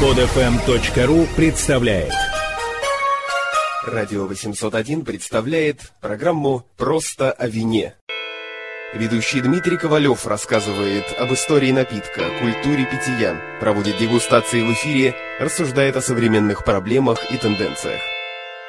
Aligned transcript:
Подфм.ру 0.00 1.26
представляет 1.36 2.12
Радио 3.86 4.26
801 4.26 5.04
представляет 5.04 5.92
программу 6.00 6.66
«Просто 6.76 7.30
о 7.30 7.46
вине». 7.46 7.94
Ведущий 8.92 9.40
Дмитрий 9.40 9.76
Ковалев 9.76 10.26
рассказывает 10.26 11.04
об 11.18 11.32
истории 11.32 11.70
напитка, 11.70 12.24
культуре 12.40 12.86
питья, 12.86 13.40
проводит 13.60 13.98
дегустации 13.98 14.62
в 14.62 14.72
эфире, 14.72 15.14
рассуждает 15.38 15.96
о 15.96 16.02
современных 16.02 16.64
проблемах 16.64 17.30
и 17.30 17.36
тенденциях. 17.36 18.00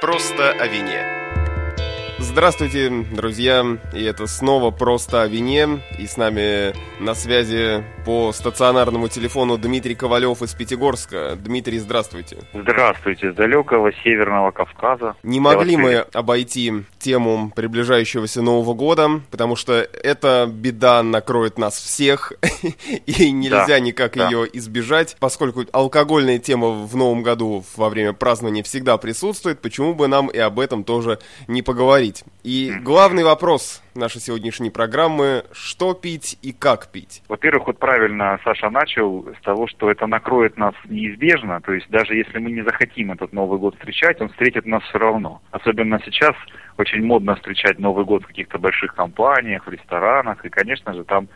«Просто 0.02 0.52
о 0.52 0.68
вине». 0.68 1.25
Здравствуйте, 2.36 2.90
друзья, 3.14 3.66
и 3.94 4.04
это 4.04 4.28
снова 4.28 4.70
«Просто 4.70 5.22
о 5.22 5.28
вине», 5.28 5.80
и 5.98 6.06
с 6.06 6.18
нами 6.18 6.76
на 7.00 7.16
связи 7.16 7.86
по 8.06 8.34
стационарному 8.34 9.08
телефону 9.08 9.58
Дмитрий 9.58 9.96
Ковалев 9.96 10.42
из 10.42 10.54
Пятигорска. 10.54 11.38
Дмитрий, 11.38 11.80
здравствуйте. 11.80 12.40
Здравствуйте, 12.54 13.32
с 13.32 13.36
далекого 13.36 13.94
Северного 14.04 14.52
Кавказа. 14.52 15.16
Не 15.24 15.40
могли 15.40 15.78
мы 15.78 15.96
обойти 16.14 16.84
тему 17.00 17.54
приближающегося 17.56 18.42
Нового 18.42 18.74
года, 18.74 19.22
потому 19.32 19.56
что 19.56 19.74
эта 19.74 20.46
беда 20.52 21.04
накроет 21.04 21.58
нас 21.58 21.76
всех, 21.76 22.34
и 23.06 23.32
нельзя 23.32 23.66
да, 23.66 23.80
никак 23.80 24.18
да. 24.18 24.30
ее 24.30 24.46
избежать, 24.58 25.16
поскольку 25.22 25.64
алкогольная 25.72 26.40
тема 26.40 26.72
в 26.86 26.98
Новом 26.98 27.24
году 27.24 27.64
во 27.78 27.88
время 27.88 28.12
празднования 28.12 28.62
всегда 28.62 28.98
присутствует, 28.98 29.62
почему 29.62 29.94
бы 29.94 30.08
нам 30.08 30.28
и 30.28 30.38
об 30.38 30.60
этом 30.60 30.84
тоже 30.84 31.20
не 31.48 31.62
поговорить. 31.62 32.25
И 32.44 32.72
главный 32.84 33.24
вопрос 33.24 33.82
нашей 33.96 34.22
сегодняшней 34.22 34.70
программы– 34.70 35.46
что 35.52 35.96
пить 35.96 36.38
и 36.44 36.54
как 36.54 36.92
пить? 36.92 37.24
Во-первых, 37.28 37.66
вот 37.68 37.80
правильно 37.80 38.40
Саша 38.44 38.70
начал 38.70 39.28
с 39.40 39.42
того, 39.44 39.66
что 39.66 39.90
это 39.90 40.06
накроет 40.06 40.56
нас 40.56 40.76
неизбежно, 40.86 41.60
то 41.62 41.74
есть 41.74 41.90
даже 41.90 42.14
если 42.14 42.38
мы 42.38 42.52
не 42.52 42.62
захотим 42.62 43.12
этот 43.12 43.34
Новый 43.34 43.58
год 43.58 43.76
встречать, 43.76 44.22
он 44.22 44.30
встретит 44.30 44.68
нас 44.68 44.84
все 44.84 45.00
равно. 45.00 45.42
Особенно 45.50 46.00
сейчас 46.06 46.36
очень 46.78 47.04
модно 47.04 47.36
встречать 47.36 47.80
Новый 47.80 48.06
год 48.06 48.24
в 48.24 48.28
каких-то 48.28 48.60
больших 48.60 48.94
компаниях, 48.94 49.66
в 49.66 49.72
ресторанах, 49.72 50.46
и, 50.46 50.50
конечно 50.50 50.94
же, 50.94 51.04
там 51.04 51.28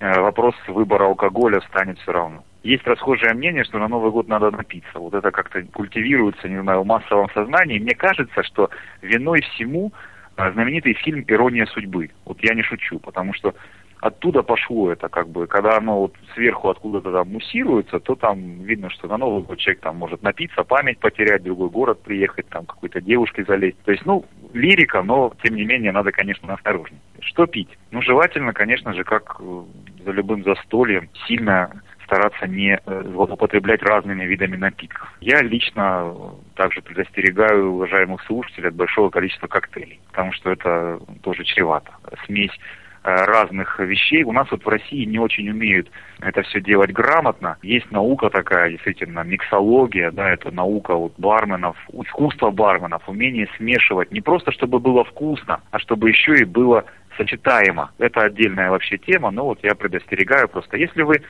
э, 0.00 0.18
вопрос 0.18 0.54
выбора 0.66 1.04
алкоголя 1.04 1.60
станет 1.68 1.98
все 1.98 2.12
равно. 2.12 2.42
Есть 2.62 2.86
расхожее 2.86 3.34
мнение, 3.34 3.64
что 3.64 3.78
на 3.78 3.88
Новый 3.88 4.10
год 4.10 4.26
надо 4.28 4.50
напиться. 4.50 4.98
Вот 4.98 5.12
это 5.12 5.30
как-то 5.30 5.62
культивируется, 5.64 6.48
не 6.48 6.62
знаю, 6.62 6.80
в 6.80 6.86
массовом 6.86 7.28
сознании. 7.34 7.78
Мне 7.78 7.94
кажется, 7.94 8.42
что 8.42 8.70
виной 9.02 9.42
всему 9.42 9.92
знаменитый 10.36 10.94
фильм 10.94 11.24
«Ирония 11.26 11.66
судьбы». 11.66 12.10
Вот 12.24 12.38
я 12.42 12.54
не 12.54 12.62
шучу, 12.62 12.98
потому 12.98 13.34
что 13.34 13.54
оттуда 14.00 14.42
пошло 14.42 14.92
это, 14.92 15.08
как 15.08 15.28
бы, 15.28 15.46
когда 15.46 15.78
оно 15.78 16.00
вот 16.00 16.14
сверху 16.34 16.68
откуда-то 16.68 17.10
там 17.10 17.32
муссируется, 17.32 18.00
то 18.00 18.14
там 18.14 18.62
видно, 18.62 18.90
что 18.90 19.08
на 19.08 19.16
Новый 19.16 19.42
год 19.42 19.58
человек 19.58 19.80
там 19.80 19.96
может 19.96 20.22
напиться, 20.22 20.62
память 20.62 20.98
потерять, 20.98 21.42
другой 21.42 21.70
город 21.70 22.02
приехать, 22.02 22.46
там 22.50 22.66
какой-то 22.66 23.00
девушке 23.00 23.44
залезть. 23.44 23.82
То 23.84 23.92
есть, 23.92 24.04
ну, 24.04 24.26
лирика, 24.52 25.02
но, 25.02 25.32
тем 25.42 25.56
не 25.56 25.64
менее, 25.64 25.92
надо, 25.92 26.12
конечно, 26.12 26.52
осторожнее. 26.52 27.00
Что 27.20 27.46
пить? 27.46 27.70
Ну, 27.92 28.02
желательно, 28.02 28.52
конечно 28.52 28.92
же, 28.92 29.04
как 29.04 29.36
э, 29.40 29.62
за 30.04 30.10
любым 30.10 30.44
застольем, 30.44 31.08
сильно 31.26 31.70
стараться 32.04 32.46
не 32.46 32.78
э, 32.84 33.02
злоупотреблять 33.04 33.82
разными 33.82 34.24
видами 34.24 34.56
напитков. 34.56 35.12
Я 35.20 35.42
лично 35.42 36.14
также 36.54 36.82
предостерегаю 36.82 37.72
уважаемых 37.72 38.22
слушателей 38.22 38.68
от 38.68 38.74
большого 38.74 39.10
количества 39.10 39.46
коктейлей, 39.46 40.00
потому 40.10 40.32
что 40.32 40.50
это 40.50 41.00
тоже 41.22 41.44
чревато. 41.44 41.90
Смесь 42.26 42.52
э, 42.52 42.83
разных 43.04 43.78
вещей. 43.78 44.24
У 44.24 44.32
нас 44.32 44.50
вот 44.50 44.64
в 44.64 44.68
России 44.68 45.04
не 45.04 45.18
очень 45.18 45.48
умеют 45.50 45.90
это 46.20 46.42
все 46.42 46.60
делать 46.60 46.90
грамотно. 46.90 47.58
Есть 47.62 47.90
наука 47.90 48.30
такая, 48.30 48.70
действительно, 48.70 49.20
миксология, 49.20 50.10
да, 50.10 50.30
это 50.30 50.50
наука 50.50 50.94
вот 50.94 51.12
барменов, 51.18 51.76
искусство 51.92 52.50
барменов, 52.50 53.06
умение 53.08 53.46
смешивать 53.56 54.10
не 54.10 54.22
просто, 54.22 54.50
чтобы 54.52 54.78
было 54.78 55.04
вкусно, 55.04 55.60
а 55.70 55.78
чтобы 55.78 56.08
еще 56.08 56.34
и 56.36 56.44
было 56.44 56.84
сочетаемо. 57.16 57.90
Это 57.98 58.22
отдельная 58.22 58.70
вообще 58.70 58.98
тема, 58.98 59.30
но 59.30 59.44
вот 59.44 59.60
я 59.62 59.74
предостерегаю 59.74 60.48
просто. 60.48 60.76
Если 60.76 61.02
вы 61.02 61.22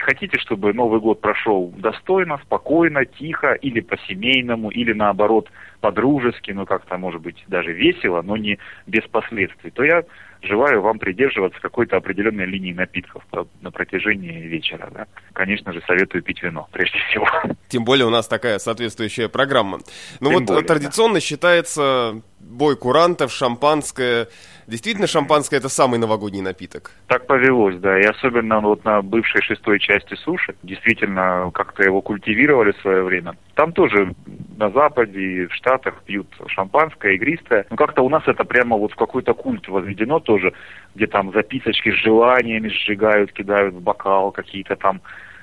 хотите, 0.00 0.38
чтобы 0.38 0.72
Новый 0.72 1.00
год 1.00 1.20
прошел 1.20 1.72
достойно, 1.76 2.38
спокойно, 2.44 3.04
тихо, 3.04 3.54
или 3.54 3.80
по-семейному, 3.80 4.70
или 4.70 4.92
наоборот 4.92 5.50
по-дружески, 5.80 6.52
ну 6.52 6.64
как-то 6.64 6.96
может 6.98 7.20
быть 7.22 7.42
даже 7.48 7.72
весело, 7.72 8.22
но 8.22 8.36
не 8.36 8.58
без 8.86 9.02
последствий, 9.08 9.70
то 9.70 9.82
я 9.82 10.04
желаю 10.44 10.82
вам 10.82 10.98
придерживаться 10.98 11.60
какой-то 11.60 11.96
определенной 11.96 12.46
линии 12.46 12.72
напитков 12.72 13.22
на 13.60 13.70
протяжении 13.70 14.40
вечера. 14.42 14.90
Да? 14.92 15.06
Конечно 15.32 15.72
же, 15.72 15.82
советую 15.86 16.22
пить 16.22 16.42
вино, 16.42 16.68
прежде 16.72 16.98
всего. 17.08 17.26
Тем 17.68 17.84
более 17.84 18.06
у 18.06 18.10
нас 18.10 18.28
такая 18.28 18.58
соответствующая 18.58 19.28
программа. 19.28 19.78
Ну 20.20 20.30
Тем 20.30 20.38
вот 20.40 20.44
более, 20.44 20.64
традиционно 20.64 21.14
да. 21.14 21.20
считается 21.20 22.22
бой 22.52 22.76
курантов, 22.76 23.32
шампанское. 23.32 24.28
Действительно, 24.66 25.06
шампанское 25.06 25.56
это 25.56 25.68
самый 25.68 25.98
новогодний 25.98 26.40
напиток? 26.40 26.92
Так 27.08 27.26
повелось, 27.26 27.76
да. 27.78 27.98
И 27.98 28.04
особенно 28.04 28.60
вот 28.60 28.84
на 28.84 29.02
бывшей 29.02 29.42
шестой 29.42 29.80
части 29.80 30.14
суши, 30.14 30.54
действительно, 30.62 31.50
как-то 31.52 31.82
его 31.82 32.00
культивировали 32.00 32.72
в 32.72 32.80
свое 32.80 33.02
время. 33.02 33.34
Там 33.54 33.72
тоже 33.72 34.14
на 34.56 34.70
Западе 34.70 35.48
в 35.48 35.54
Штатах 35.54 36.02
пьют 36.04 36.28
шампанское, 36.46 37.14
игристое. 37.14 37.66
Но 37.70 37.76
как-то 37.76 38.02
у 38.02 38.08
нас 38.08 38.22
это 38.26 38.44
прямо 38.44 38.76
вот 38.76 38.92
в 38.92 38.96
какой-то 38.96 39.34
культ 39.34 39.66
возведено 39.68 40.20
тоже, 40.20 40.52
где 40.94 41.06
там 41.06 41.32
записочки 41.32 41.90
с 41.90 42.02
желаниями 42.02 42.68
сжигают, 42.68 43.32
кидают 43.32 43.74
в 43.74 43.80
бокал, 43.80 44.30
какие-то 44.30 44.76
там 44.76 45.00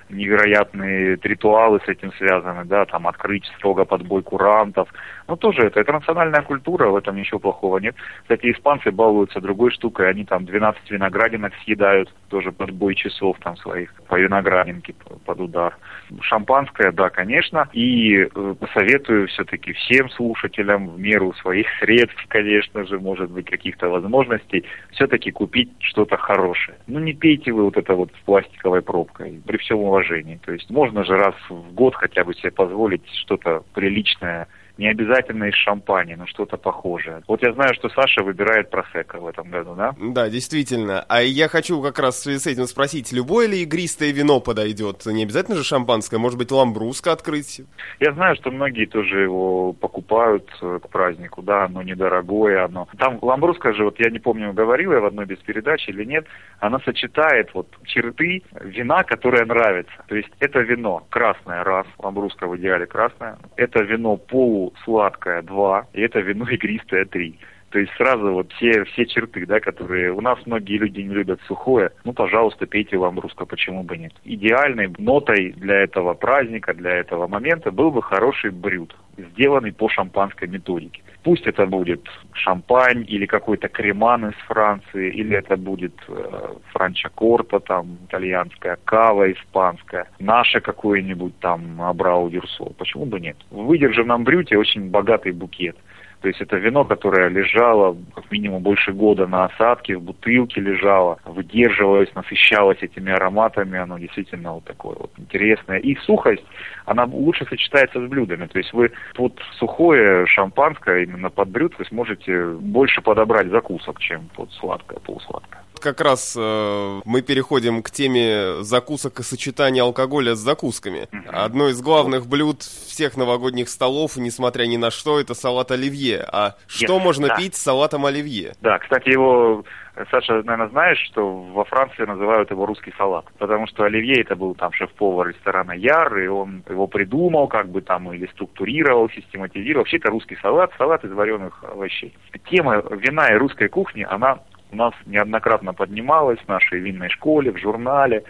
невероятные 0.10 1.18
ритуалы 1.22 1.80
с 1.86 1.88
этим 1.88 2.12
связаны, 2.14 2.66
да, 2.66 2.86
там 2.86 3.08
открыть 3.08 3.46
строго 3.58 3.86
подбой 3.86 4.24
курантов. 4.24 4.90
Ну, 5.28 5.36
тоже 5.36 5.68
это, 5.68 5.80
это 5.80 5.94
национальная 5.94 6.42
культура, 6.42 6.90
в 6.90 6.96
этом 6.96 7.16
ничего 7.16 7.40
плохого 7.40 7.78
нет. 7.78 7.96
Кстати, 8.24 8.52
испанцы 8.52 8.92
балуются 8.92 9.40
другой 9.40 9.72
штукой, 9.72 10.10
они 10.10 10.26
там 10.26 10.46
12 10.46 10.90
виноградинок 10.92 11.54
съедают, 11.64 12.14
тоже 12.30 12.52
подбой 12.52 12.96
часов 12.96 13.38
там 13.42 13.56
своих, 13.58 13.94
по 14.08 14.20
виноградинке 14.20 14.96
под 15.26 15.40
удар. 15.40 15.78
Шампанское, 16.22 16.92
да, 16.92 17.10
конечно, 17.10 17.70
и 17.74 18.24
э, 18.24 18.56
посоветую 18.60 19.28
все-таки 19.28 19.74
всем 19.74 20.10
слушателям 20.10 20.90
в 20.90 21.00
меру 21.00 21.34
своих 21.34 21.68
средств, 21.80 22.26
конечно 22.28 22.86
же, 22.86 23.00
может 23.00 23.30
быть, 23.30 23.50
каких-то 23.50 23.90
возможностей, 23.90 24.66
все-таки 24.92 25.32
купить 25.32 25.72
что-то 25.80 26.18
хорошее. 26.18 26.78
Ну, 26.88 27.00
не 27.00 27.14
пейте 27.14 27.52
вы 27.52 27.66
вот 27.66 27.78
это 27.78 27.94
вот 27.94 28.10
с 28.12 28.26
пластиковой 28.26 28.82
пробкой, 28.82 29.42
при 29.46 29.58
всем 29.58 29.80
уважении 29.80 29.99
уважении. 30.00 30.38
То 30.38 30.52
есть 30.52 30.70
можно 30.70 31.04
же 31.04 31.16
раз 31.16 31.36
в 31.50 31.74
год 31.74 31.96
хотя 31.96 32.24
бы 32.24 32.34
себе 32.34 32.52
позволить 32.52 33.08
что-то 33.14 33.64
приличное 33.74 34.48
не 34.80 34.88
обязательно 34.88 35.44
из 35.44 35.56
шампани, 35.56 36.16
но 36.16 36.26
что-то 36.26 36.56
похожее. 36.58 37.22
Вот 37.28 37.44
я 37.44 37.52
знаю, 37.52 37.74
что 37.74 37.90
Саша 37.90 38.24
выбирает 38.24 38.70
просека 38.70 39.20
в 39.20 39.28
этом 39.28 39.50
году, 39.50 39.76
да? 39.76 39.94
Да, 40.00 40.30
действительно. 40.30 41.06
А 41.10 41.22
я 41.22 41.50
хочу 41.50 41.82
как 41.82 42.00
раз 42.00 42.16
в 42.16 42.24
связи 42.24 42.40
с 42.40 42.48
этим 42.48 42.64
спросить, 42.64 43.12
любое 43.12 43.48
ли 43.48 43.62
игристое 43.62 44.12
вино 44.12 44.40
подойдет? 44.40 45.06
Не 45.06 45.24
обязательно 45.24 45.58
же 45.58 45.66
шампанское, 45.66 46.18
может 46.18 46.38
быть, 46.38 46.52
ламбруско 46.52 47.12
открыть? 47.12 47.62
Я 48.00 48.14
знаю, 48.14 48.38
что 48.38 48.52
многие 48.52 48.86
тоже 48.86 49.24
его 49.24 49.74
покупают 49.74 50.50
э, 50.62 50.80
к 50.82 50.88
празднику, 50.88 51.42
да, 51.42 51.66
оно 51.66 51.82
недорогое, 51.82 52.64
оно... 52.64 52.88
Там 52.98 53.20
ламбруско 53.22 53.74
же, 53.74 53.84
вот 53.84 54.00
я 54.00 54.10
не 54.10 54.20
помню, 54.20 54.54
говорил 54.54 54.94
я 54.94 55.02
в 55.02 55.06
одной 55.06 55.26
без 55.26 55.40
передачи 55.40 55.90
или 55.90 56.06
нет, 56.06 56.26
она 56.60 56.80
сочетает 56.80 57.54
вот 57.54 57.68
черты 57.84 58.44
вина, 58.62 59.04
которое 59.04 59.44
нравится. 59.44 59.92
То 60.08 60.16
есть 60.16 60.30
это 60.40 60.60
вино 60.60 61.06
красное, 61.10 61.66
раз, 61.66 61.86
ламбруско 61.98 62.48
в 62.48 62.56
идеале 62.56 62.86
красное, 62.86 63.38
это 63.58 63.84
вино 63.84 64.16
полу 64.16 64.69
сладкое 64.84 65.42
2, 65.42 65.88
и 65.94 66.02
это 66.02 66.20
вино 66.20 66.48
игристое 66.50 67.06
3. 67.06 67.40
То 67.72 67.80
есть 67.80 67.92
сразу 67.98 68.34
вот 68.34 68.52
все, 68.54 68.84
все 68.86 69.06
черты, 69.06 69.46
да, 69.46 69.60
которые 69.60 70.12
у 70.12 70.22
нас 70.22 70.40
многие 70.46 70.78
люди 70.78 71.02
не 71.02 71.14
любят 71.14 71.40
сухое, 71.48 71.92
ну, 72.04 72.14
пожалуйста, 72.14 72.66
пейте 72.66 72.98
ламбруско, 72.98 73.46
почему 73.46 73.84
бы 73.84 73.98
нет. 73.98 74.14
Идеальной 74.24 74.94
нотой 74.98 75.54
для 75.58 75.76
этого 75.82 76.14
праздника, 76.14 76.74
для 76.74 76.92
этого 76.92 77.28
момента 77.28 77.72
был 77.72 77.92
бы 77.92 78.02
хороший 78.02 78.52
брют, 78.52 78.96
сделанный 79.18 79.72
по 79.72 79.88
шампанской 79.90 80.48
методике. 80.48 81.04
Пусть 81.24 81.46
это 81.46 81.66
будет 81.66 82.08
шампань 82.34 83.06
или 83.08 83.26
какой-то 83.26 83.68
креман 83.68 84.30
из 84.30 84.36
Франции, 84.48 85.12
или 85.12 85.36
это 85.36 85.58
будет 85.58 85.94
э, 86.08 86.56
франчакорта, 86.72 87.60
там, 87.60 87.98
итальянская 88.08 88.78
кава 88.86 89.32
испанская, 89.32 90.08
наше 90.20 90.62
какое-нибудь 90.62 91.38
там 91.40 91.82
абрау 91.82 92.30
дюрсо. 92.30 92.72
Почему 92.78 93.06
бы 93.06 93.20
нет? 93.20 93.36
В 93.52 93.66
выдержанном 93.66 94.24
брюте 94.24 94.58
очень 94.58 94.90
богатый 94.90 95.34
букет. 95.34 95.76
То 96.22 96.28
есть 96.28 96.42
это 96.42 96.58
вино, 96.58 96.84
которое 96.84 97.30
лежало 97.30 97.96
как 98.14 98.30
минимум 98.32 98.62
больше 98.62 98.92
года 98.92 99.26
на 99.26 99.46
осадке, 99.46 99.96
в 99.96 100.02
бутылке 100.02 100.60
лежало, 100.60 101.18
выдерживалось, 101.26 102.14
насыщалось 102.14 102.80
этими 102.82 103.12
ароматами, 103.12 103.80
оно 103.80 103.98
действительно 103.98 104.54
вот 104.54 104.66
такое 104.66 104.96
вот 104.96 105.12
интересное. 105.18 105.78
И 105.78 105.96
сухость, 105.96 106.44
она 106.86 107.06
лучше 107.06 107.46
сочетается 107.46 108.06
с 108.06 108.10
блюдами. 108.10 108.48
То 108.48 108.58
есть 108.58 108.74
вы 108.74 108.92
под 109.16 109.40
сухое 109.58 110.26
шампанское, 110.28 111.04
именно 111.04 111.30
под 111.30 111.50
брют, 111.50 111.80
вы 111.80 111.86
сможете 111.86 112.48
больше 112.50 113.02
подобрать 113.02 113.48
закусок, 113.48 114.00
чем 114.00 114.28
под 114.36 114.52
сладкое, 114.52 115.00
полусладкое. 115.00 115.62
Как 115.82 116.02
раз 116.02 116.36
э, 116.38 117.02
мы 117.06 117.22
переходим 117.22 117.82
к 117.82 117.92
теме 117.92 118.64
закусок 118.64 119.20
и 119.20 119.24
сочетания 119.24 119.82
алкоголя 119.82 120.36
с 120.36 120.40
закусками. 120.40 121.08
Одно 121.28 121.70
из 121.70 121.82
главных 121.82 122.28
блюд 122.28 122.62
всех 122.62 123.18
новогодних 123.18 123.70
столов, 123.70 124.18
несмотря 124.18 124.66
ни 124.66 124.78
на 124.78 124.92
что, 124.92 125.20
это 125.20 125.34
салат 125.34 125.72
оливье. 125.72 126.26
А 126.32 126.56
что 126.68 126.98
yes, 126.98 127.04
можно 127.04 127.28
да. 127.28 127.36
пить 127.36 127.56
с 127.56 127.62
салатом 127.62 128.06
оливье? 128.06 128.54
Да, 128.62 128.78
кстати, 128.80 129.10
его 129.10 129.64
Саша, 130.12 130.42
наверное, 130.44 130.70
знаешь, 130.70 131.00
что 131.12 131.44
во 131.44 131.66
Франции 131.66 132.06
называют 132.06 132.52
его 132.52 132.66
русский 132.66 132.94
салат, 132.98 133.26
потому 133.38 133.68
что 133.68 133.84
Оливье 133.84 134.22
это 134.22 134.36
был 134.36 134.56
там 134.56 134.72
шеф-повар 134.72 135.30
ресторана 135.30 135.74
Яр, 135.74 136.18
и 136.18 136.28
он 136.28 136.64
его 136.70 136.88
придумал, 136.88 137.48
как 137.48 137.70
бы 137.70 137.82
там 137.82 138.12
или 138.14 138.26
структурировал, 138.28 139.10
систематизировал. 139.10 139.82
Вообще 139.82 139.98
это 139.98 140.10
русский 140.10 140.38
салат, 140.42 140.72
салат 140.78 141.04
из 141.04 141.12
вареных 141.12 141.64
овощей. 141.64 142.16
Тема 142.50 142.82
вина 142.92 143.28
и 143.28 143.38
русской 143.38 143.68
кухни, 143.68 144.06
она 144.10 144.40
у 144.72 144.76
нас 144.76 144.94
неоднократно 145.06 145.74
поднималась 145.74 146.40
в 146.40 146.48
нашей 146.48 146.80
винной 146.80 147.10
школе, 147.10 147.52
в 147.52 147.58
журнале. 147.58 148.24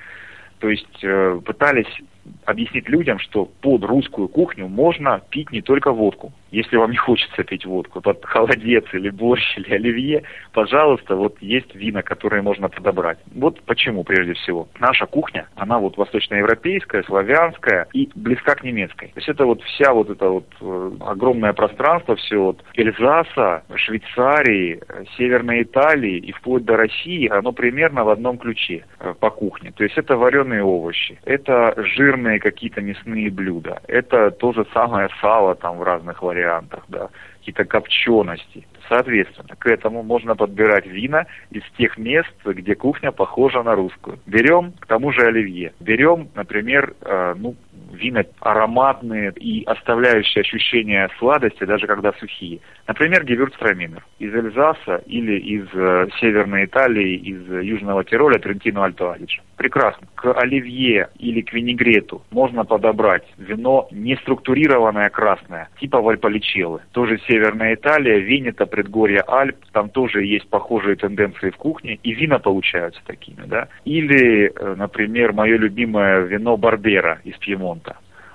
То 0.60 0.70
есть 0.70 1.04
э, 1.04 1.40
пытались 1.46 2.02
объяснить 2.46 2.90
людям, 2.90 3.20
что 3.20 3.46
под 3.46 3.84
русскую 3.84 4.28
кухню 4.28 4.68
можно 4.68 5.22
пить 5.30 5.52
не 5.52 5.62
только 5.62 5.92
водку. 5.92 6.34
Если 6.52 6.78
вам 6.78 6.92
не 6.92 6.98
хочется 6.98 7.44
пить 7.44 7.66
водку, 7.66 8.02
под 8.02 8.26
холодец 8.26 8.86
или 8.94 9.10
борщ 9.10 9.58
или 9.58 9.74
оливье, 9.74 10.24
пожалуйста, 10.54 11.16
вот 11.16 11.38
есть 11.42 11.74
вина, 11.76 12.02
которые 12.02 12.42
можно 12.42 12.70
подобрать. 12.70 13.20
Вот 13.34 13.62
почему, 13.62 14.04
прежде 14.04 14.34
всего. 14.34 14.68
Наша 14.80 15.06
кухня, 15.06 15.48
она 15.56 15.80
вот 15.80 15.98
восточноевропейская, 15.98 17.04
славянская 17.04 17.88
и 17.94 18.10
близка 18.16 18.56
к 18.56 18.64
немецкой. 18.64 19.08
То 19.08 19.18
есть 19.18 19.30
это 19.30 19.46
вот 19.46 19.62
вся 19.64 19.94
вот 19.94 20.10
это 20.10 20.30
вот 20.30 20.46
э, 20.62 20.92
огромное 21.02 21.54
пространство, 21.54 22.16
все 22.16 22.38
от 22.50 22.64
Эльзаса, 22.76 23.64
Швейцарии, 23.76 24.82
Северной 25.18 25.64
Италии 25.64 26.18
и 26.18 26.32
вплоть 26.32 26.66
до 26.66 26.78
России, 26.78 27.28
оно 27.28 27.52
примерно 27.52 28.04
в 28.04 28.10
одном 28.10 28.38
ключе 28.38 28.86
э, 29.00 29.14
по 29.20 29.30
кухне. 29.30 29.72
То 29.76 29.84
есть 29.84 29.98
это 29.98 30.18
вареные 30.18 30.64
овощи, 30.64 31.20
это 31.26 31.74
жирные 31.78 32.40
какие-то 32.40 32.82
мясные 32.82 33.30
блюда, 33.30 33.82
это 33.88 34.32
то 34.32 34.54
же 34.54 34.66
самое 34.74 35.10
сало 35.22 35.56
там 35.56 35.78
в 35.78 35.84
разных 35.84 36.22
вариантах 36.22 36.39
вариантах, 36.40 36.84
да, 36.88 37.10
какие-то 37.40 37.66
копчености. 37.66 38.68
Соответственно, 38.88 39.56
к 39.58 39.68
этому 39.68 40.04
можно 40.04 40.36
подбирать 40.36 40.88
вина 40.88 41.26
из 41.52 41.64
тех 41.78 41.98
мест, 41.98 42.34
где 42.44 42.76
кухня 42.76 43.12
похожа 43.12 43.62
на 43.62 43.76
русскую. 43.76 44.20
Берем 44.26 44.74
к 44.80 44.88
тому 44.88 45.12
же 45.12 45.22
оливье. 45.22 45.74
Берем, 45.80 46.30
например, 46.36 46.96
э, 47.02 47.36
ну, 47.38 47.56
вина 47.92 48.24
ароматные 48.40 49.32
и 49.36 49.64
оставляющие 49.66 50.42
ощущение 50.42 51.10
сладости, 51.18 51.64
даже 51.64 51.88
когда 51.88 52.14
сухие. 52.14 52.60
Например, 52.88 53.24
гевюрцтраминер 53.24 54.06
из 54.20 54.34
Эльзаса 54.34 55.04
или 55.06 55.40
из 55.40 55.68
э, 55.74 56.08
Северной 56.20 56.66
Италии, 56.66 57.16
из 57.16 57.48
Южного 57.64 58.04
Тироля, 58.04 58.40
Трентино 58.40 58.86
Альто 58.86 59.12
Адидж. 59.12 59.40
Прекрасно. 59.58 60.08
К 60.16 60.34
оливье 60.34 61.10
или 61.18 61.42
к 61.42 61.54
винегрету 61.54 62.22
можно 62.32 62.64
подобрать 62.66 63.24
вино 63.38 63.88
неструктурированное 63.92 65.10
красное, 65.10 65.70
типа 65.80 66.02
Вальполичеллы. 66.02 66.82
Тоже 66.92 67.20
Северная 67.28 67.76
Италия, 67.76 68.20
Венета, 68.20 68.66
предгорье 68.66 69.22
Альп, 69.28 69.58
там 69.72 69.90
тоже 69.90 70.24
есть 70.24 70.50
похожие 70.50 70.96
тенденции 70.96 71.50
в 71.50 71.58
кухне, 71.58 72.00
и 72.02 72.14
вина 72.14 72.40
получаются 72.40 73.02
такими, 73.06 73.46
да. 73.46 73.68
Или, 73.86 74.48
э, 74.48 74.76
например, 74.76 75.34
мое 75.34 75.58
любимое 75.58 76.22
вино 76.22 76.58
Барбера 76.58 77.20
из 77.24 77.36
Пьемонта 77.38 77.69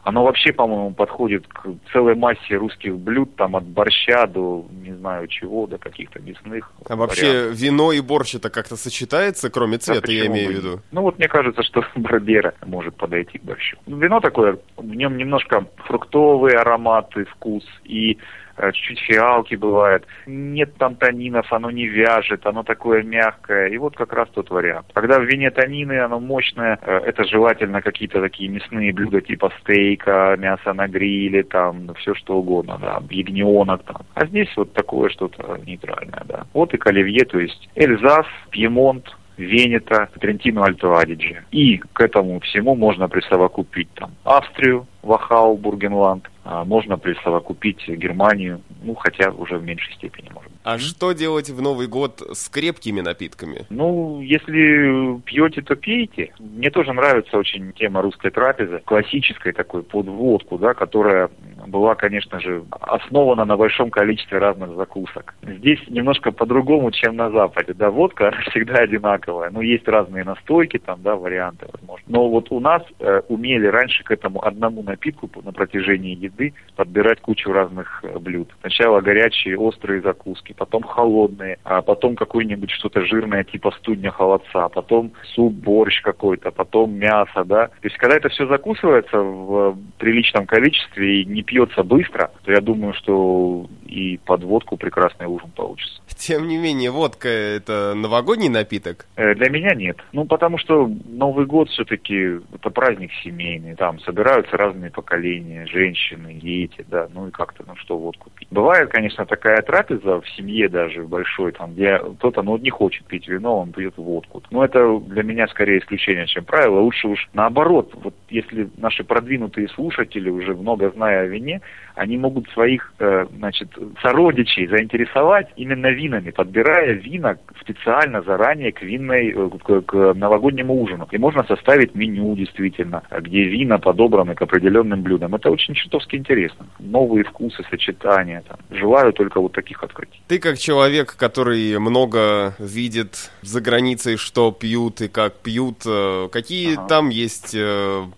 оно 0.04 0.22
вообще, 0.22 0.52
по-моему, 0.52 0.92
подходит 0.92 1.48
к 1.48 1.66
целой 1.90 2.14
массе 2.14 2.56
русских 2.56 2.96
блюд, 2.96 3.34
там 3.36 3.56
от 3.56 3.64
борща 3.64 4.26
до 4.26 4.66
не 4.70 4.92
знаю 4.92 5.26
чего, 5.28 5.66
до 5.66 5.78
каких-то 5.78 6.20
мясных. 6.20 6.70
А 6.86 6.94
вообще 6.94 7.26
вариантов. 7.26 7.60
вино 7.60 7.92
и 7.92 8.00
борщ 8.00 8.34
это 8.34 8.50
как-то 8.50 8.76
сочетается, 8.76 9.48
кроме 9.48 9.78
цвета, 9.78 10.06
да, 10.06 10.12
я 10.12 10.26
имею 10.26 10.48
в 10.48 10.52
виду? 10.52 10.80
Ну 10.92 11.02
вот 11.02 11.18
мне 11.18 11.26
кажется, 11.26 11.62
что 11.62 11.82
барбера 11.96 12.54
может 12.66 12.94
подойти 12.96 13.38
к 13.38 13.44
борщу. 13.44 13.78
Вино 13.86 14.20
такое, 14.20 14.58
в 14.76 14.94
нем 14.94 15.16
немножко 15.16 15.66
фруктовые 15.86 16.58
ароматы, 16.58 17.24
вкус 17.24 17.64
и 17.84 18.18
чуть-чуть 18.56 19.00
фиалки 19.00 19.54
бывает. 19.54 20.06
Нет 20.26 20.74
там 20.76 20.96
танинов, 20.96 21.52
оно 21.52 21.70
не 21.70 21.86
вяжет, 21.86 22.46
оно 22.46 22.62
такое 22.62 23.02
мягкое. 23.02 23.68
И 23.68 23.78
вот 23.78 23.96
как 23.96 24.12
раз 24.12 24.28
тот 24.30 24.50
вариант. 24.50 24.86
Когда 24.92 25.18
в 25.18 25.24
вине 25.24 25.50
танины, 25.50 26.00
оно 26.00 26.20
мощное, 26.20 26.78
э, 26.82 26.98
это 27.06 27.24
желательно 27.24 27.82
какие-то 27.82 28.20
такие 28.20 28.48
мясные 28.48 28.92
блюда 28.92 29.20
типа 29.20 29.52
стейка, 29.60 30.36
мясо 30.38 30.72
на 30.72 30.88
гриле, 30.88 31.42
там, 31.42 31.94
все 31.94 32.14
что 32.14 32.36
угодно, 32.36 32.78
да, 32.80 33.02
ягненок 33.10 33.82
там. 33.84 34.02
А 34.14 34.26
здесь 34.26 34.48
вот 34.56 34.72
такое 34.72 35.10
что-то 35.10 35.58
нейтральное, 35.64 36.22
да. 36.26 36.46
Вот 36.52 36.74
и 36.74 36.76
к 36.76 36.86
оливье, 36.86 37.24
то 37.24 37.38
есть 37.38 37.68
Эльзас, 37.74 38.26
Пьемонт, 38.50 39.16
Венета, 39.36 40.08
Трентино 40.20 40.64
Альто 40.64 40.96
Адидже. 40.96 41.44
И 41.50 41.78
к 41.78 42.00
этому 42.00 42.40
всему 42.40 42.74
можно 42.74 43.08
присовокупить 43.08 43.88
там 43.94 44.12
Австрию, 44.24 44.86
Вахау, 45.02 45.56
Бургенланд, 45.56 46.30
можно 46.44 46.98
присовокупить 46.98 47.88
Германию, 47.88 48.60
ну, 48.82 48.94
хотя 48.94 49.30
уже 49.30 49.56
в 49.58 49.64
меньшей 49.64 49.94
степени, 49.94 50.30
может 50.32 50.50
быть. 50.50 50.60
А 50.62 50.78
что 50.78 51.12
делать 51.12 51.50
в 51.50 51.60
Новый 51.60 51.86
год 51.86 52.22
с 52.32 52.48
крепкими 52.48 53.00
напитками? 53.00 53.66
Ну, 53.70 54.20
если 54.20 55.20
пьете, 55.22 55.62
то 55.62 55.76
пейте. 55.76 56.32
Мне 56.38 56.70
тоже 56.70 56.92
нравится 56.92 57.38
очень 57.38 57.72
тема 57.72 58.02
русской 58.02 58.30
трапезы, 58.30 58.80
классической 58.84 59.52
такой 59.52 59.82
подводку, 59.82 60.58
да, 60.58 60.74
которая 60.74 61.30
была, 61.66 61.94
конечно 61.94 62.40
же, 62.40 62.64
основана 62.80 63.44
на 63.44 63.56
большом 63.56 63.90
количестве 63.90 64.38
разных 64.38 64.74
закусок. 64.76 65.34
Здесь 65.42 65.80
немножко 65.88 66.32
по-другому, 66.32 66.90
чем 66.90 67.16
на 67.16 67.30
Западе. 67.30 67.74
Да, 67.74 67.90
водка 67.90 68.32
всегда 68.50 68.74
одинаковая. 68.74 69.50
Ну, 69.50 69.60
есть 69.60 69.86
разные 69.88 70.24
настойки, 70.24 70.78
там, 70.78 71.02
да, 71.02 71.16
варианты, 71.16 71.66
возможно. 71.72 72.04
Но 72.08 72.28
вот 72.28 72.50
у 72.50 72.60
нас 72.60 72.82
э, 73.00 73.22
умели 73.28 73.66
раньше 73.66 74.04
к 74.04 74.10
этому 74.10 74.44
одному 74.44 74.82
напитку 74.82 75.30
на 75.42 75.52
протяжении 75.52 76.14
еды 76.14 76.54
подбирать 76.76 77.20
кучу 77.20 77.52
разных 77.52 78.00
э, 78.02 78.18
блюд. 78.18 78.50
Сначала 78.60 79.00
горячие, 79.00 79.58
острые 79.58 80.00
закуски, 80.00 80.52
потом 80.52 80.82
холодные, 80.82 81.58
а 81.64 81.82
потом 81.82 82.16
какое-нибудь 82.16 82.70
что-то 82.70 83.04
жирное, 83.04 83.44
типа 83.44 83.70
студня 83.78 84.10
холодца, 84.10 84.68
потом 84.68 85.12
суп, 85.34 85.52
борщ 85.52 86.02
какой-то, 86.02 86.50
потом 86.50 86.94
мясо, 86.94 87.44
да. 87.44 87.66
То 87.68 87.84
есть, 87.84 87.96
когда 87.96 88.16
это 88.16 88.28
все 88.28 88.46
закусывается 88.46 89.18
в 89.18 89.76
приличном 89.98 90.46
количестве 90.46 91.22
и 91.22 91.24
не 91.24 91.42
пьется 91.42 91.53
быстро, 91.84 92.30
то 92.44 92.52
я 92.52 92.60
думаю, 92.60 92.94
что 92.94 93.66
и 93.86 94.18
подводку 94.18 94.76
прекрасный 94.76 95.26
ужин 95.26 95.50
получится. 95.54 96.00
Тем 96.16 96.48
не 96.48 96.58
менее, 96.58 96.90
водка 96.90 97.28
это 97.28 97.94
новогодний 97.94 98.48
напиток? 98.48 99.06
Э, 99.16 99.34
для 99.34 99.50
меня 99.50 99.74
нет. 99.74 99.98
Ну, 100.12 100.24
потому 100.24 100.58
что 100.58 100.90
Новый 101.06 101.46
год 101.46 101.68
все-таки 101.70 102.40
это 102.54 102.70
праздник 102.70 103.10
семейный. 103.22 103.74
Там 103.74 104.00
собираются 104.00 104.56
разные 104.56 104.90
поколения, 104.90 105.66
женщины, 105.66 106.34
дети, 106.34 106.84
да, 106.88 107.08
ну 107.14 107.28
и 107.28 107.30
как-то, 107.30 107.64
ну 107.66 107.76
что, 107.76 107.98
водку 107.98 108.30
пить. 108.30 108.48
Бывает, 108.50 108.90
конечно, 108.90 109.26
такая 109.26 109.62
трапеза 109.62 110.20
в 110.20 110.28
семье 110.30 110.68
даже 110.68 111.04
большой, 111.04 111.52
там, 111.52 111.74
где 111.74 111.98
кто-то, 111.98 112.42
ну, 112.42 112.56
не 112.56 112.70
хочет 112.70 113.04
пить 113.06 113.28
вино, 113.28 113.60
он 113.60 113.72
пьет 113.72 113.96
водку. 113.96 114.42
Но 114.50 114.64
это 114.64 114.98
для 115.00 115.22
меня 115.22 115.46
скорее 115.48 115.78
исключение, 115.78 116.26
чем 116.26 116.44
правило. 116.44 116.80
Лучше 116.80 117.08
уж 117.08 117.28
наоборот, 117.32 117.92
вот 117.94 118.14
если 118.28 118.68
наши 118.76 119.04
продвинутые 119.04 119.68
слушатели, 119.68 120.30
уже 120.30 120.54
много 120.54 120.90
зная 120.90 121.20
о 121.20 121.26
вине, 121.26 121.43
Yeah. 121.44 121.58
Они 121.94 122.16
могут 122.16 122.48
своих, 122.50 122.92
э, 122.98 123.26
значит, 123.36 123.68
сородичей 124.02 124.66
заинтересовать 124.66 125.48
именно 125.56 125.90
винами, 125.90 126.30
подбирая 126.30 126.92
вина 126.92 127.36
специально 127.60 128.22
заранее 128.22 128.72
к 128.72 128.82
винной, 128.82 129.30
э, 129.30 129.50
к, 129.62 129.82
к 129.82 130.14
новогоднему 130.14 130.80
ужину. 130.80 131.08
И 131.10 131.18
можно 131.18 131.44
составить 131.44 131.94
меню 131.94 132.34
действительно, 132.34 133.02
где 133.20 133.44
вина 133.44 133.78
подобраны 133.78 134.34
к 134.34 134.42
определенным 134.42 135.02
блюдам. 135.02 135.34
Это 135.34 135.50
очень 135.50 135.74
чертовски 135.74 136.16
интересно. 136.16 136.66
Новые 136.80 137.24
вкусы, 137.24 137.62
сочетания. 137.70 138.42
Там. 138.48 138.58
Желаю 138.70 139.12
только 139.12 139.40
вот 139.40 139.52
таких 139.52 139.82
открытий. 139.82 140.20
Ты 140.26 140.38
как 140.38 140.58
человек, 140.58 141.16
который 141.16 141.78
много 141.78 142.56
видит 142.58 143.30
за 143.42 143.60
границей, 143.60 144.16
что 144.16 144.50
пьют 144.50 145.00
и 145.00 145.08
как 145.08 145.34
пьют, 145.34 145.82
э, 145.86 146.28
какие 146.32 146.74
ага. 146.74 146.88
там 146.88 147.08
есть 147.08 147.56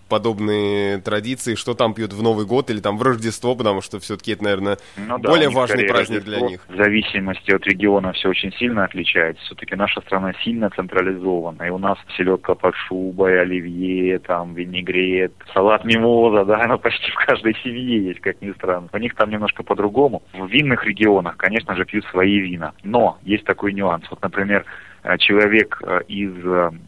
подобные 0.09 0.97
традиции, 0.99 1.55
что 1.55 1.73
там 1.73 1.93
пьют 1.93 2.13
в 2.13 2.23
Новый 2.23 2.45
год 2.45 2.69
или 2.69 2.79
там 2.79 2.97
в 2.97 3.03
Рождество, 3.03 3.55
потому 3.67 3.81
что 3.81 3.99
все-таки 3.99 4.31
это, 4.31 4.45
наверное, 4.45 4.77
ну, 4.95 5.17
да, 5.19 5.29
более 5.29 5.49
важный 5.49 5.83
праздник 5.87 6.23
для 6.23 6.39
них. 6.39 6.65
В 6.69 6.77
зависимости 6.77 7.51
от 7.51 7.67
региона 7.67 8.13
все 8.13 8.29
очень 8.29 8.53
сильно 8.53 8.85
отличается. 8.85 9.43
Все-таки 9.43 9.75
наша 9.75 9.99
страна 10.01 10.33
сильно 10.41 10.69
централизована. 10.69 11.63
И 11.63 11.69
у 11.69 11.77
нас 11.77 11.97
селедка 12.15 12.55
под 12.55 12.73
шубой, 12.75 13.41
оливье, 13.41 14.19
там, 14.19 14.53
винегрет, 14.53 15.33
салат 15.53 15.83
мимоза, 15.83 16.45
да, 16.45 16.61
она 16.61 16.77
почти 16.77 17.11
в 17.11 17.15
каждой 17.15 17.55
семье 17.61 18.05
есть, 18.05 18.21
как 18.21 18.41
ни 18.41 18.53
странно. 18.53 18.87
У 18.93 18.97
них 18.99 19.15
там 19.15 19.29
немножко 19.29 19.63
по-другому. 19.63 20.23
В 20.31 20.47
винных 20.47 20.85
регионах, 20.85 21.35
конечно 21.35 21.75
же, 21.75 21.83
пьют 21.83 22.05
свои 22.05 22.37
вина. 22.37 22.71
Но 22.83 23.17
есть 23.23 23.43
такой 23.43 23.73
нюанс. 23.73 24.05
Вот, 24.09 24.21
например, 24.21 24.65
человек 25.17 25.81
э, 25.81 26.01
из 26.07 26.33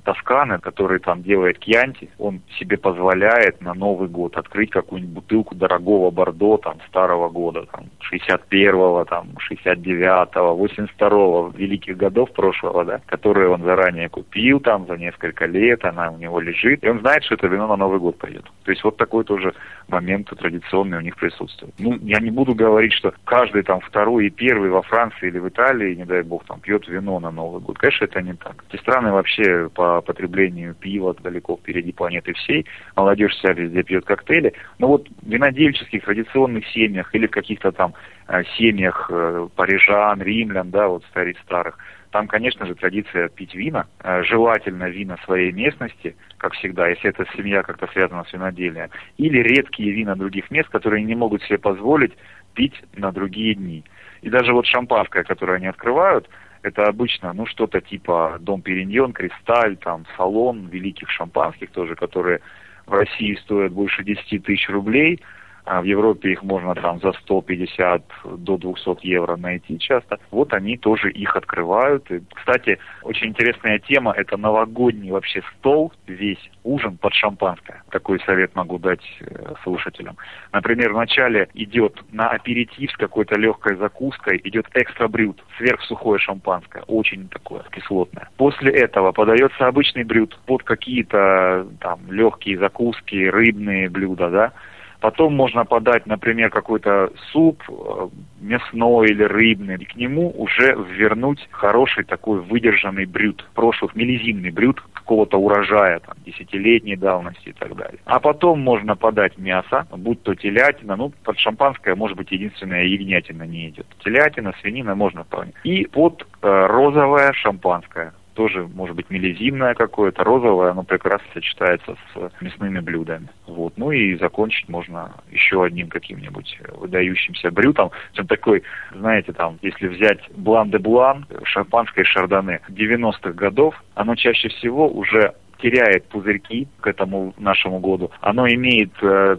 Тосканы, 0.03 0.59
который 0.59 0.99
там 0.99 1.23
делает 1.23 1.59
кьянти, 1.59 2.09
он 2.17 2.41
себе 2.57 2.77
позволяет 2.77 3.61
на 3.61 3.73
Новый 3.73 4.09
год 4.09 4.35
открыть 4.37 4.71
какую-нибудь 4.71 5.13
бутылку 5.13 5.55
дорогого 5.55 6.11
бордо 6.11 6.57
там 6.57 6.79
старого 6.87 7.29
года, 7.29 7.65
там 7.71 7.85
61-го, 8.11 9.05
там 9.05 9.29
69-го, 9.49 10.65
82-го, 10.65 11.53
великих 11.55 11.97
годов 11.97 12.31
прошлого, 12.33 12.85
да, 12.85 13.01
которые 13.05 13.49
он 13.49 13.63
заранее 13.63 14.09
купил 14.09 14.59
там 14.59 14.87
за 14.87 14.97
несколько 14.97 15.45
лет, 15.45 15.85
она 15.85 16.11
у 16.11 16.17
него 16.17 16.39
лежит, 16.39 16.83
и 16.83 16.89
он 16.89 16.99
знает, 16.99 17.23
что 17.23 17.35
это 17.35 17.47
вино 17.47 17.67
на 17.67 17.75
Новый 17.75 17.99
год 17.99 18.17
пойдет. 18.17 18.45
То 18.63 18.71
есть 18.71 18.83
вот 18.83 18.97
такой 18.97 19.23
тоже 19.23 19.53
момент 19.87 20.29
традиционный 20.29 20.97
у 20.97 21.01
них 21.01 21.15
присутствует. 21.15 21.73
Ну, 21.79 21.97
я 22.01 22.19
не 22.19 22.31
буду 22.31 22.53
говорить, 22.55 22.93
что 22.93 23.13
каждый 23.25 23.63
там 23.63 23.79
второй 23.81 24.27
и 24.27 24.29
первый 24.29 24.69
во 24.69 24.81
Франции 24.81 25.27
или 25.27 25.39
в 25.39 25.47
Италии, 25.47 25.95
не 25.95 26.05
дай 26.05 26.21
бог, 26.23 26.45
там 26.45 26.59
пьет 26.59 26.87
вино 26.87 27.19
на 27.19 27.31
Новый 27.31 27.61
год. 27.61 27.77
Конечно, 27.77 28.05
это 28.09 28.21
не 28.21 28.33
так. 28.33 28.63
Эти 28.69 28.81
страны 28.81 29.11
вообще 29.11 29.69
по 29.69 30.01
потреблению 30.01 30.75
пива 30.75 31.13
далеко 31.13 31.57
впереди 31.57 31.91
планеты 31.91 32.33
всей. 32.33 32.65
Молодежь 32.95 33.33
вся 33.33 33.53
везде 33.53 33.83
пьет 33.83 34.05
коктейли. 34.05 34.53
Но 34.79 34.87
вот 34.87 35.07
в 35.07 35.29
винодельческих 35.29 36.03
традиционных 36.03 36.67
семьях 36.67 37.13
или 37.13 37.27
в 37.27 37.31
каких-то 37.31 37.71
там 37.71 37.93
э, 38.27 38.43
семьях 38.57 39.09
э, 39.11 39.47
парижан, 39.55 40.21
римлян, 40.21 40.71
да, 40.71 40.87
вот 40.87 41.03
старик 41.05 41.37
старых, 41.45 41.77
там, 42.11 42.27
конечно 42.27 42.65
же, 42.65 42.73
традиция 42.73 43.29
пить 43.29 43.53
вина, 43.53 43.85
э, 44.03 44.23
желательно 44.23 44.89
вина 44.89 45.17
своей 45.25 45.51
местности, 45.51 46.15
как 46.37 46.53
всегда, 46.53 46.87
если 46.87 47.09
эта 47.09 47.25
семья 47.35 47.61
как-то 47.61 47.87
связана 47.87 48.23
с 48.23 48.33
виноделием, 48.33 48.89
или 49.17 49.37
редкие 49.39 49.91
вина 49.91 50.15
других 50.15 50.49
мест, 50.49 50.69
которые 50.69 51.03
не 51.03 51.15
могут 51.15 51.43
себе 51.43 51.59
позволить 51.59 52.13
пить 52.55 52.75
на 52.95 53.11
другие 53.11 53.53
дни. 53.53 53.83
И 54.21 54.29
даже 54.29 54.53
вот 54.53 54.65
шампанское, 54.65 55.23
которое 55.23 55.57
они 55.57 55.67
открывают, 55.67 56.27
это 56.61 56.87
обычно, 56.87 57.33
ну, 57.33 57.45
что-то 57.45 57.81
типа 57.81 58.37
Дом 58.39 58.61
Периньон, 58.61 59.13
Кристаль, 59.13 59.77
там, 59.77 60.05
Салон, 60.17 60.67
великих 60.67 61.09
шампанских 61.09 61.71
тоже, 61.71 61.95
которые 61.95 62.41
в 62.85 62.93
России 62.93 63.35
стоят 63.43 63.71
больше 63.71 64.03
10 64.03 64.43
тысяч 64.43 64.69
рублей– 64.69 65.21
в 65.69 65.83
Европе 65.83 66.31
их 66.31 66.43
можно 66.43 66.73
там 66.75 66.99
за 66.99 67.13
150 67.13 68.01
до 68.37 68.57
200 68.57 69.05
евро 69.05 69.37
найти 69.37 69.77
часто. 69.77 70.19
Вот 70.31 70.53
они 70.53 70.77
тоже 70.77 71.11
их 71.11 71.35
открывают. 71.35 72.09
И, 72.11 72.21
кстати, 72.33 72.79
очень 73.03 73.27
интересная 73.27 73.79
тема– 73.79 74.11
это 74.17 74.37
новогодний 74.37 75.11
вообще 75.11 75.43
стол, 75.57 75.93
весь 76.07 76.49
ужин 76.63 76.97
под 76.97 77.13
шампанское. 77.13 77.83
Такой 77.91 78.19
совет 78.21 78.55
могу 78.55 78.79
дать 78.79 79.03
э, 79.21 79.53
слушателям. 79.63 80.17
Например, 80.51 80.93
вначале 80.93 81.49
идет 81.53 81.99
на 82.11 82.29
аперитив 82.29 82.91
с 82.91 82.97
какой-то 82.97 83.39
легкой 83.39 83.75
закуской, 83.77 84.41
идет 84.43 84.67
экстра 84.73 85.07
брют, 85.07 85.43
сверхсухое 85.57 86.19
шампанское, 86.19 86.83
очень 86.87 87.29
такое 87.29 87.63
кислотное. 87.71 88.29
После 88.37 88.71
этого 88.71 89.11
подается 89.11 89.67
обычный 89.67 90.03
брют 90.03 90.37
под 90.45 90.63
какие-то 90.63 91.67
там 91.79 92.11
легкие 92.11 92.57
закуски, 92.57 93.27
рыбные 93.27 93.89
блюда, 93.89 94.29
да, 94.29 94.53
Потом 94.99 95.33
можно 95.33 95.63
подать, 95.63 96.05
например, 96.05 96.49
какой-то 96.49 97.11
суп 97.31 97.63
э, 97.69 98.07
мясной 98.41 99.07
или 99.07 99.23
рыбный, 99.23 99.75
и 99.75 99.85
к 99.85 99.95
нему 99.95 100.29
уже 100.35 100.75
вернуть 100.91 101.47
хороший 101.51 102.03
такой 102.03 102.41
выдержанный 102.41 103.05
брют, 103.05 103.47
прошлых 103.55 103.95
мелизимный 103.95 104.51
брют 104.51 104.81
какого-то 104.93 105.37
урожая, 105.37 105.99
там, 105.99 106.15
десятилетней 106.25 106.97
давности 106.97 107.49
и 107.49 107.53
так 107.53 107.75
далее. 107.75 107.99
А 108.05 108.19
потом 108.19 108.59
можно 108.59 108.95
подать 108.95 109.37
мясо, 109.37 109.87
будь 109.91 110.21
то 110.23 110.35
телятина, 110.35 110.97
ну, 110.97 111.13
под 111.23 111.39
шампанское, 111.39 111.95
может 111.95 112.17
быть, 112.17 112.31
единственная 112.31 112.83
ягнятина 112.83 113.43
не 113.43 113.69
идет. 113.69 113.87
Телятина, 114.03 114.53
свинина 114.61 114.95
можно 114.95 115.23
вполне. 115.23 115.53
И 115.63 115.85
под 115.85 116.27
э, 116.41 116.65
розовое 116.67 117.31
шампанское 117.33 118.13
тоже 118.39 118.69
может 118.73 118.95
быть 118.95 119.09
мелизимное 119.09 119.73
какое-то, 119.73 120.23
розовое, 120.23 120.71
оно 120.71 120.83
прекрасно 120.83 121.27
сочетается 121.33 121.97
с 122.13 122.41
мясными 122.41 122.79
блюдами. 122.79 123.27
Вот. 123.47 123.73
Ну 123.75 123.91
и 123.91 124.15
закончить 124.15 124.69
можно 124.69 125.11
еще 125.29 125.61
одним 125.65 125.89
каким-нибудь 125.89 126.57
выдающимся 126.77 127.51
брютом. 127.51 127.91
Чем 128.13 128.27
такой, 128.27 128.63
знаете, 128.95 129.33
там, 129.33 129.59
если 129.61 129.89
взять 129.89 130.21
блан 130.37 130.71
де 130.71 130.77
блан, 130.77 131.25
шампанское 131.43 132.05
шардоне 132.05 132.61
90-х 132.69 133.33
годов, 133.33 133.75
оно 133.93 134.15
чаще 134.15 134.47
всего 134.47 134.87
уже 134.87 135.33
теряет 135.61 136.05
пузырьки 136.05 136.69
к 136.79 136.87
этому 136.87 137.33
нашему 137.37 137.79
году. 137.79 138.09
Оно 138.21 138.47
имеет 138.47 138.93
э, 139.01 139.35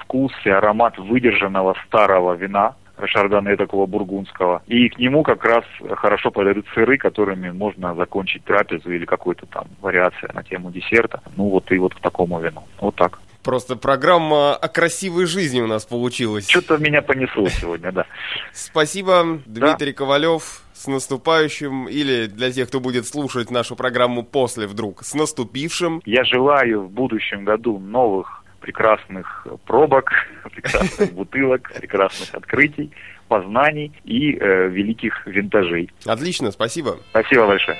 вкус 0.00 0.32
и 0.44 0.50
аромат 0.50 0.98
выдержанного 0.98 1.76
старого 1.86 2.34
вина, 2.34 2.74
шардоне 3.08 3.56
такого 3.56 3.86
бургундского. 3.86 4.62
И 4.66 4.88
к 4.88 4.98
нему 4.98 5.22
как 5.22 5.44
раз 5.44 5.64
хорошо 5.96 6.30
подойдут 6.30 6.66
сыры, 6.74 6.98
которыми 6.98 7.50
можно 7.50 7.94
закончить 7.94 8.44
трапезу 8.44 8.90
или 8.92 9.04
какую-то 9.04 9.46
там 9.46 9.66
вариацию 9.80 10.30
на 10.34 10.42
тему 10.42 10.70
десерта. 10.70 11.20
Ну 11.36 11.48
вот 11.48 11.70
и 11.72 11.78
вот 11.78 11.94
к 11.94 12.00
такому 12.00 12.40
вину. 12.40 12.64
Вот 12.80 12.96
так. 12.96 13.20
Просто 13.42 13.74
программа 13.74 14.54
о 14.54 14.68
красивой 14.68 15.24
жизни 15.24 15.60
у 15.60 15.66
нас 15.66 15.86
получилась. 15.86 16.48
Что-то 16.48 16.76
меня 16.76 17.00
понесло 17.00 17.48
сегодня, 17.48 17.90
да. 17.90 18.04
Спасибо, 18.52 19.40
Дмитрий 19.46 19.92
Ковалев. 19.92 20.62
С 20.72 20.86
наступающим, 20.86 21.88
или 21.88 22.24
для 22.24 22.50
тех, 22.50 22.68
кто 22.68 22.80
будет 22.80 23.06
слушать 23.06 23.50
нашу 23.50 23.76
программу 23.76 24.22
после 24.22 24.66
вдруг, 24.66 25.04
с 25.04 25.12
наступившим. 25.12 26.00
Я 26.06 26.24
желаю 26.24 26.84
в 26.86 26.90
будущем 26.90 27.44
году 27.44 27.78
новых 27.78 28.39
прекрасных 28.60 29.46
пробок, 29.66 30.10
прекрасных 30.52 31.12
бутылок, 31.12 31.72
прекрасных 31.74 32.34
открытий, 32.34 32.92
познаний 33.28 33.92
и 34.04 34.36
э, 34.36 34.68
великих 34.68 35.26
винтажей. 35.26 35.90
Отлично, 36.04 36.50
спасибо. 36.50 36.98
Спасибо 37.10 37.46
большое. 37.46 37.76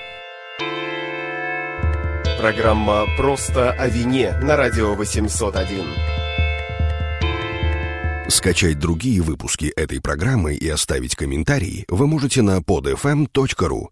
Программа 2.40 3.04
«Просто 3.18 3.70
о 3.72 3.86
вине» 3.88 4.32
на 4.42 4.56
радио 4.56 4.94
801. 4.94 5.84
Скачать 8.28 8.78
другие 8.78 9.20
выпуски 9.20 9.66
этой 9.76 10.00
программы 10.00 10.54
и 10.54 10.68
оставить 10.68 11.16
комментарии 11.16 11.84
вы 11.88 12.06
можете 12.06 12.42
на 12.42 12.60
podfm.ru. 12.60 13.88